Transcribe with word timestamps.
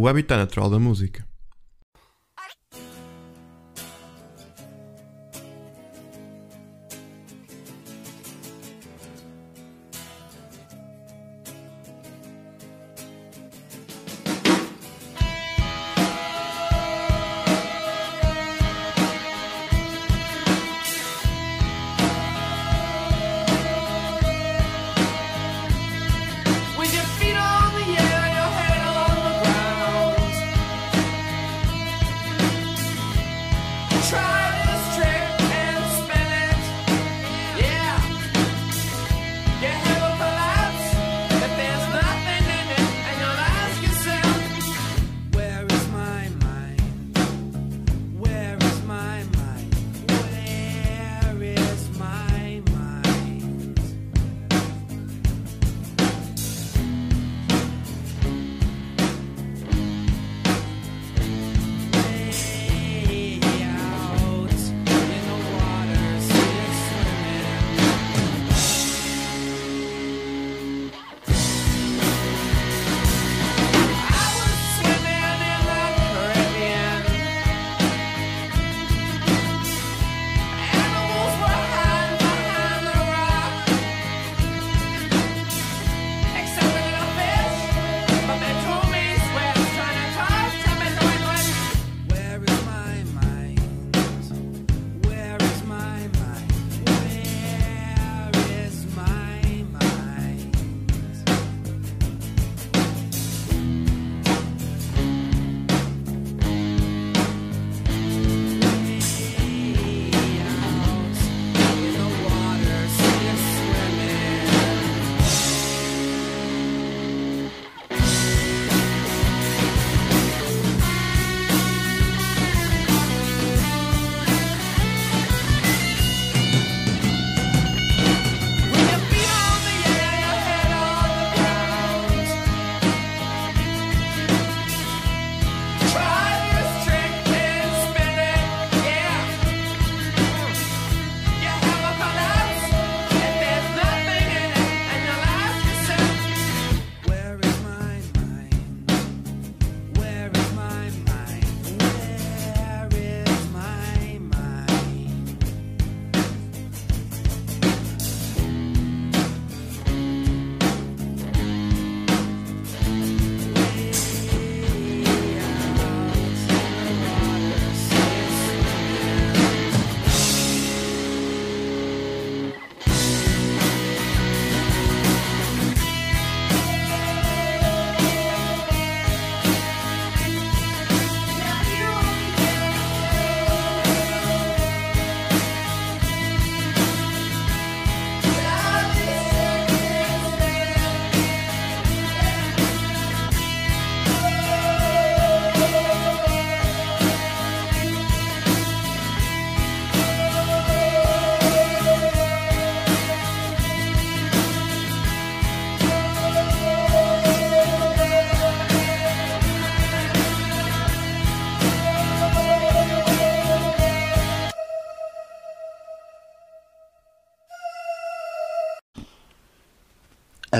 o 0.00 0.08
habitat 0.08 0.38
natural 0.38 0.70
da 0.70 0.78
música. 0.78 1.26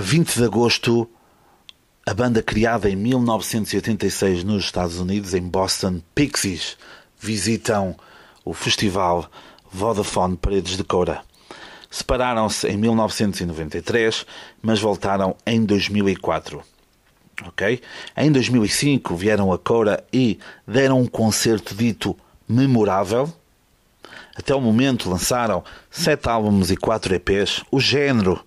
A 0.00 0.02
20 0.02 0.34
de 0.34 0.44
agosto, 0.44 1.10
a 2.06 2.14
banda 2.14 2.42
criada 2.42 2.88
em 2.88 2.96
1986 2.96 4.44
nos 4.44 4.64
Estados 4.64 4.98
Unidos, 4.98 5.34
em 5.34 5.42
Boston, 5.42 6.00
Pixies, 6.14 6.78
visitam 7.20 7.94
o 8.42 8.54
festival 8.54 9.30
Vodafone 9.70 10.38
Paredes 10.38 10.78
de 10.78 10.84
Coura. 10.84 11.20
Separaram-se 11.90 12.66
em 12.66 12.78
1993, 12.78 14.24
mas 14.62 14.80
voltaram 14.80 15.36
em 15.44 15.66
2004. 15.66 16.62
Ok? 17.48 17.82
Em 18.16 18.32
2005 18.32 19.14
vieram 19.14 19.52
a 19.52 19.58
Coura 19.58 20.02
e 20.10 20.38
deram 20.66 20.98
um 21.02 21.06
concerto 21.06 21.74
dito 21.74 22.16
memorável. 22.48 23.30
Até 24.34 24.54
o 24.54 24.62
momento 24.62 25.10
lançaram 25.10 25.62
sete 25.90 26.26
álbuns 26.26 26.70
e 26.70 26.76
quatro 26.78 27.14
EPs. 27.14 27.62
O 27.70 27.78
género 27.78 28.42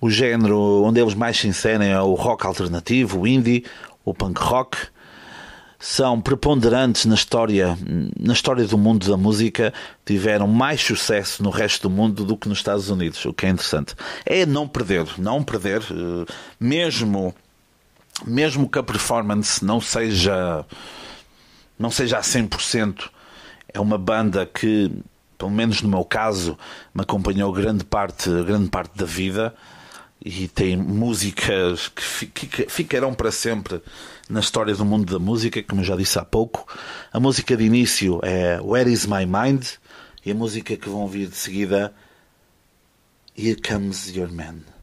o 0.00 0.08
género 0.08 0.84
onde 0.84 1.00
eles 1.00 1.14
mais 1.14 1.38
se 1.38 1.48
inserem 1.48 1.90
é 1.90 2.00
o 2.00 2.14
rock 2.14 2.46
alternativo, 2.46 3.20
o 3.20 3.26
indie, 3.26 3.64
o 4.04 4.14
punk 4.14 4.40
rock. 4.40 4.78
São 5.80 6.20
preponderantes 6.20 7.04
na 7.04 7.14
história, 7.14 7.78
na 8.18 8.32
história 8.32 8.66
do 8.66 8.76
mundo 8.76 9.08
da 9.08 9.16
música, 9.16 9.72
tiveram 10.04 10.48
mais 10.48 10.80
sucesso 10.80 11.40
no 11.40 11.50
resto 11.50 11.88
do 11.88 11.94
mundo 11.94 12.24
do 12.24 12.36
que 12.36 12.48
nos 12.48 12.58
Estados 12.58 12.90
Unidos, 12.90 13.24
o 13.24 13.32
que 13.32 13.46
é 13.46 13.48
interessante. 13.48 13.94
É 14.26 14.44
não 14.44 14.66
perder, 14.66 15.06
não 15.18 15.42
perder, 15.42 15.82
eh, 15.82 16.32
mesmo 16.58 17.32
mesmo 18.26 18.68
que 18.68 18.80
a 18.80 18.82
performance 18.82 19.64
não 19.64 19.80
seja 19.80 20.66
não 21.78 21.92
seja 21.92 22.18
a 22.18 22.22
100%, 22.22 23.08
é 23.72 23.78
uma 23.78 23.96
banda 23.96 24.44
que, 24.44 24.90
pelo 25.38 25.52
menos 25.52 25.80
no 25.80 25.88
meu 25.88 26.04
caso, 26.04 26.58
me 26.92 27.02
acompanhou 27.02 27.52
grande 27.52 27.84
parte, 27.84 28.28
grande 28.42 28.68
parte 28.68 28.98
da 28.98 29.04
vida 29.04 29.54
e 30.24 30.48
tem 30.48 30.76
músicas 30.76 31.88
que 31.88 32.02
fi- 32.02 32.32
ficarão 32.68 33.14
para 33.14 33.30
sempre 33.30 33.80
na 34.28 34.40
história 34.40 34.74
do 34.74 34.84
mundo 34.84 35.12
da 35.12 35.18
música, 35.18 35.62
como 35.62 35.80
eu 35.80 35.84
já 35.84 35.96
disse 35.96 36.18
há 36.18 36.24
pouco. 36.24 36.66
A 37.12 37.20
música 37.20 37.56
de 37.56 37.64
início 37.64 38.20
é 38.22 38.60
Where 38.60 38.90
Is 38.92 39.06
My 39.06 39.24
Mind 39.24 39.64
e 40.24 40.30
a 40.30 40.34
música 40.34 40.76
que 40.76 40.88
vão 40.88 41.06
vir 41.08 41.28
de 41.28 41.36
seguida 41.36 41.94
Here 43.36 43.60
Comes 43.60 44.14
Your 44.14 44.30
Man. 44.32 44.77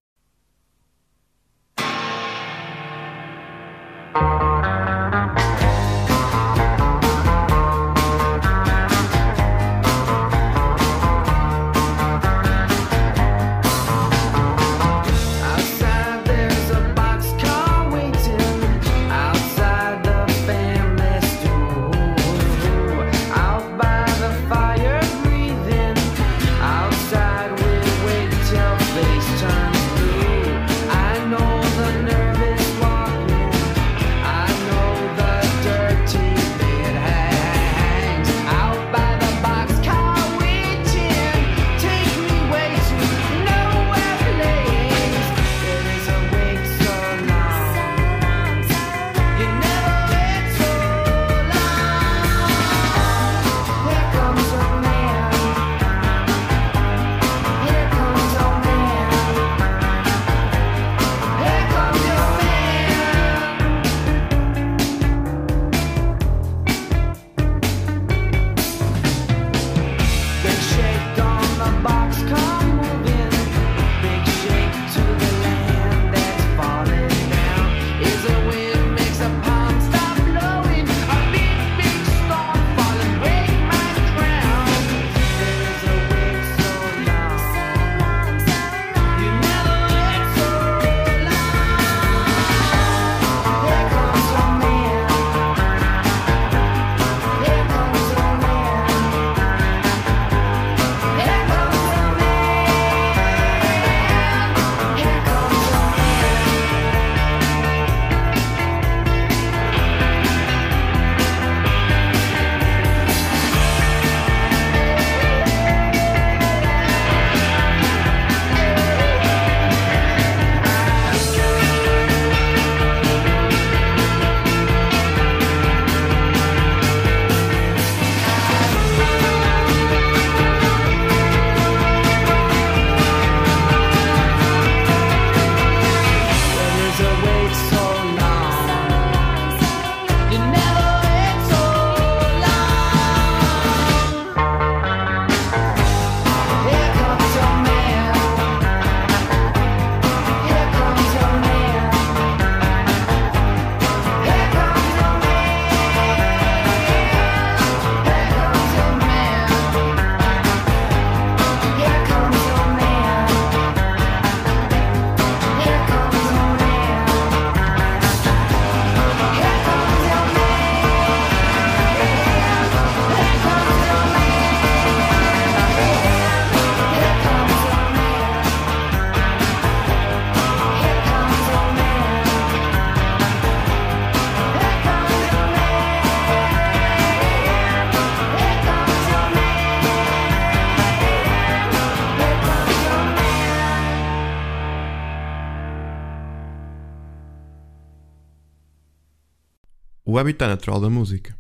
O 200.15 200.19
habitat 200.19 200.47
natural 200.47 200.79
da 200.79 200.89
música. 200.89 201.35